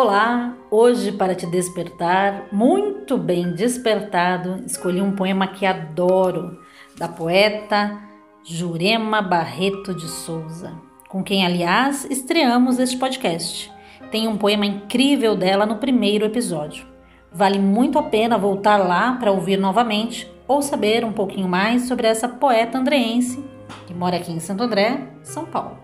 [0.00, 6.56] Olá, hoje para te despertar, muito bem despertado, escolhi um poema que adoro,
[6.96, 7.98] da poeta
[8.44, 10.72] Jurema Barreto de Souza,
[11.08, 13.72] com quem, aliás, estreamos este podcast.
[14.08, 16.86] Tem um poema incrível dela no primeiro episódio.
[17.32, 22.06] Vale muito a pena voltar lá para ouvir novamente ou saber um pouquinho mais sobre
[22.06, 23.44] essa poeta andreense
[23.84, 25.76] que mora aqui em Santo André, São Paulo.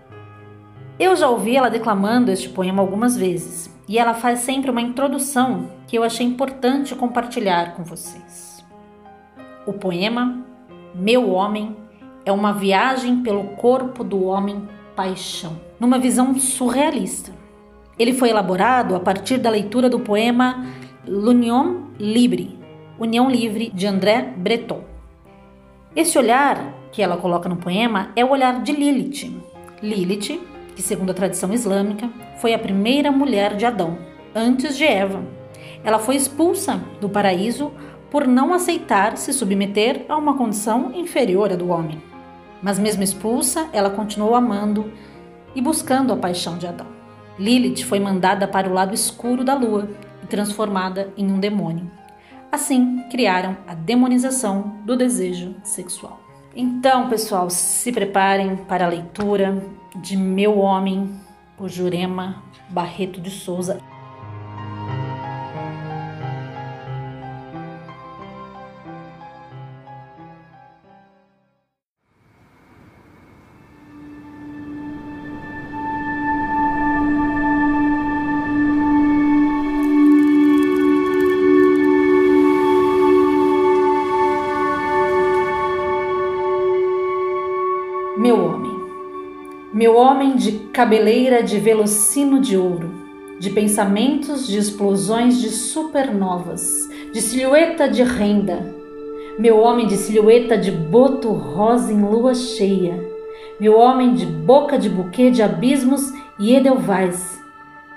[0.97, 5.69] Eu já ouvi ela declamando este poema algumas vezes e ela faz sempre uma introdução
[5.87, 8.65] que eu achei importante compartilhar com vocês.
[9.65, 10.43] O poema
[10.93, 11.75] Meu Homem
[12.25, 17.31] é uma viagem pelo corpo do homem paixão, numa visão surrealista.
[17.97, 20.65] Ele foi elaborado a partir da leitura do poema
[21.07, 22.57] L'Union Libre,
[22.99, 24.83] União Livre, de André Breton.
[25.95, 29.31] Esse olhar que ela coloca no poema é o olhar de Lilith.
[29.81, 30.41] Lilith
[30.75, 33.97] que, segundo a tradição islâmica, foi a primeira mulher de Adão,
[34.33, 35.23] antes de Eva.
[35.83, 37.71] Ela foi expulsa do paraíso
[38.11, 42.01] por não aceitar se submeter a uma condição inferior à do homem.
[42.61, 44.91] Mas, mesmo expulsa, ela continuou amando
[45.55, 46.87] e buscando a paixão de Adão.
[47.37, 49.89] Lilith foi mandada para o lado escuro da lua
[50.23, 51.89] e transformada em um demônio.
[52.51, 56.24] Assim, criaram a demonização do desejo sexual.
[56.55, 59.61] Então, pessoal, se preparem para a leitura
[59.97, 61.13] de Meu Homem,
[61.57, 63.81] por Jurema Barreto de Souza.
[89.85, 92.91] Meu homem de cabeleira de velocino de ouro,
[93.39, 98.73] de pensamentos de explosões de supernovas, de silhueta de renda.
[99.37, 102.99] Meu homem de silhueta de boto rosa em lua cheia.
[103.59, 107.39] Meu homem de boca de buquê de abismos e edelweiss,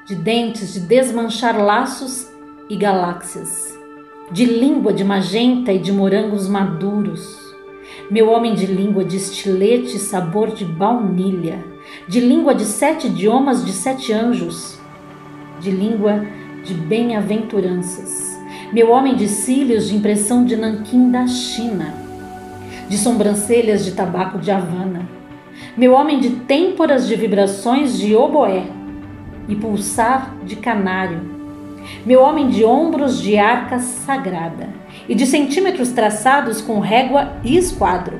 [0.06, 2.30] de dentes de desmanchar laços
[2.68, 3.78] e galáxias,
[4.30, 7.48] de língua de magenta e de morangos maduros
[8.10, 11.62] meu homem de língua de estilete sabor de baunilha,
[12.08, 14.78] de língua de sete idiomas de sete anjos,
[15.60, 16.24] de língua
[16.64, 18.40] de bem-aventuranças,
[18.72, 21.92] meu homem de cílios de impressão de nanquim da China,
[22.88, 25.06] de sobrancelhas de tabaco de Havana,
[25.76, 28.64] meu homem de têmporas de vibrações de oboé
[29.46, 31.20] e pulsar de canário,
[32.06, 34.70] meu homem de ombros de arca sagrada
[35.06, 38.18] e de centímetros traçados com régua e esquadro.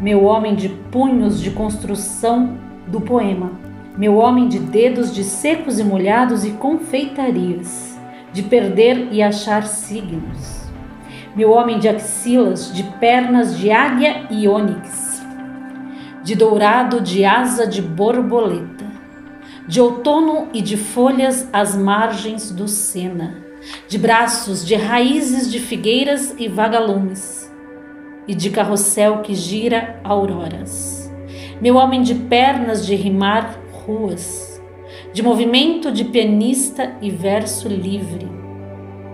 [0.00, 3.52] Meu homem de punhos de construção do poema,
[3.96, 7.98] meu homem de dedos de secos e molhados e confeitarias,
[8.32, 10.68] de perder e achar signos.
[11.36, 15.22] Meu homem de axilas, de pernas de águia e ônix,
[16.22, 18.78] de dourado de asa de borboleta
[19.68, 23.36] de outono e de folhas às margens do Sena,
[23.86, 27.52] de braços, de raízes de figueiras e vagalumes,
[28.26, 30.87] e de carrossel que gira auroras.
[31.60, 34.62] Meu homem de pernas de rimar ruas,
[35.12, 38.28] de movimento de pianista e verso livre.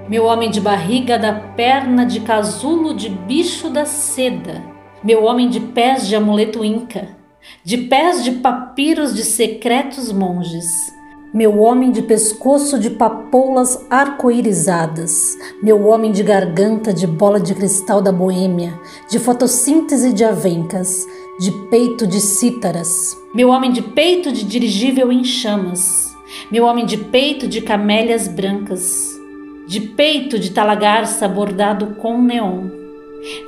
[0.08, 4.62] Meu homem de barriga da perna de casulo de bicho da seda.
[5.02, 7.24] Meu homem de pés de amuleto inca
[7.62, 10.93] de pés de papiros de secretos monges,
[11.34, 18.00] meu homem de pescoço de papoulas arco-irizadas, meu homem de garganta de bola de cristal
[18.00, 18.78] da Boêmia,
[19.10, 21.04] de fotossíntese de avencas,
[21.40, 26.14] de peito de cítaras, meu homem de peito de dirigível em chamas,
[26.52, 29.20] meu homem de peito de camélias brancas,
[29.66, 32.68] de peito de talagarça bordado com neon,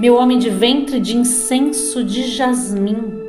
[0.01, 3.23] meu homem de ventre de incenso de jasmim,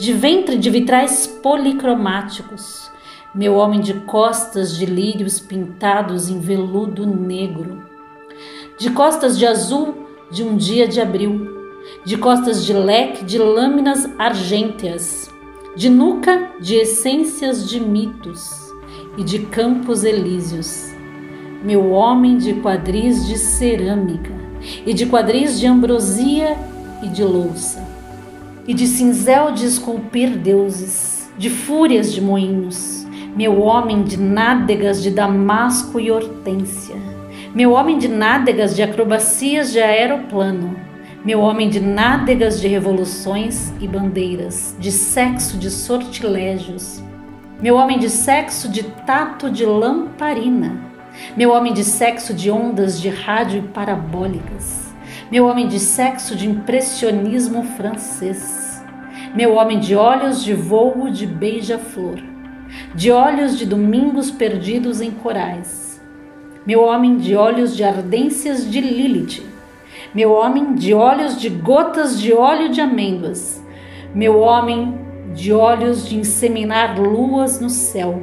[0.00, 2.95] de ventre de vitrais policromáticos,
[3.36, 7.82] meu homem de costas de lírios pintados em veludo negro,
[8.78, 9.94] de costas de azul
[10.30, 11.46] de um dia de abril,
[12.02, 15.30] de costas de leque de lâminas argênteas,
[15.76, 18.72] de nuca de essências de mitos
[19.18, 20.94] e de campos elíseos,
[21.62, 24.32] meu homem de quadris de cerâmica
[24.86, 26.56] e de quadris de ambrosia
[27.02, 27.86] e de louça
[28.66, 33.05] e de cinzel de esculpir deuses, de fúrias de moinhos,
[33.36, 36.96] meu homem de nádegas de damasco e hortência,
[37.54, 40.74] meu homem de nádegas de acrobacias de aeroplano,
[41.22, 47.04] meu homem de nádegas de revoluções e bandeiras, de sexo de sortilégios,
[47.60, 50.78] Meu homem de sexo de tato de lamparina.
[51.34, 54.94] Meu homem de sexo de ondas de rádio parabólicas.
[55.32, 58.84] Meu homem de sexo de impressionismo francês.
[59.34, 62.35] Meu homem de olhos de voo de beija-flor.
[62.94, 66.00] De olhos de domingos perdidos em corais.
[66.66, 69.42] Meu homem de olhos de ardências de Lilith.
[70.14, 73.62] Meu homem de olhos de gotas de óleo de amêndoas.
[74.14, 74.98] Meu homem
[75.34, 78.22] de olhos de inseminar luas no céu,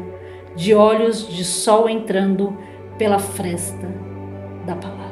[0.55, 2.57] de olhos de sol entrando
[2.97, 3.87] pela fresta
[4.65, 5.03] da palavra.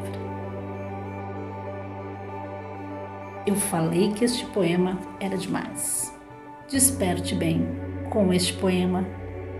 [3.45, 6.15] Eu falei que este poema era demais.
[6.69, 7.67] Desperte bem
[8.09, 9.05] com este poema,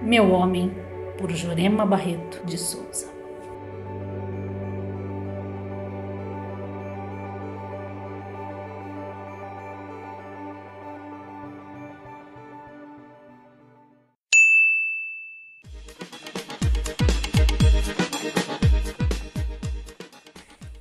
[0.01, 0.71] Meu Homem,
[1.17, 3.07] por Jurema Barreto de Souza.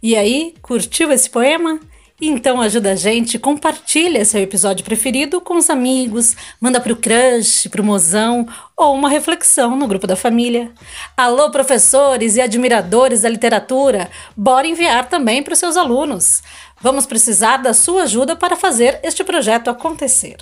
[0.03, 1.79] E aí, curtiu esse poema?
[2.23, 7.83] Então ajuda a gente, compartilha seu episódio preferido com os amigos, manda pro crush, pro
[7.83, 8.47] mozão
[8.77, 10.71] ou uma reflexão no grupo da família.
[11.17, 16.43] Alô, professores e admiradores da literatura, bora enviar também para os seus alunos.
[16.79, 20.37] Vamos precisar da sua ajuda para fazer este projeto acontecer.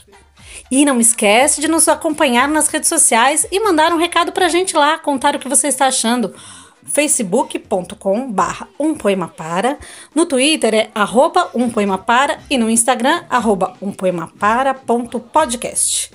[0.73, 4.49] E não esquece de nos acompanhar nas redes sociais e mandar um recado para a
[4.49, 6.35] gente lá, contar o que você está achando
[6.93, 9.79] facebook.com barra um poema para,
[10.15, 15.21] no Twitter é arroba um poema para e no Instagram arroba um poema para ponto
[15.21, 16.11] podcast.